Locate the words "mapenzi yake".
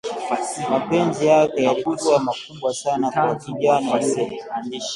0.69-1.63